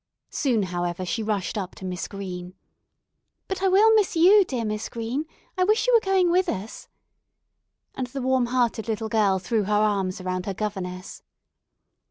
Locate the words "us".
6.49-6.87